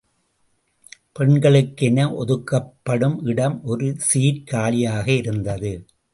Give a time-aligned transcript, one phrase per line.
[1.11, 5.73] பெண்களுக்கு என ஒதுக்கப்படும் இடம் ஒரு சீட், காலியாக இருந்தது.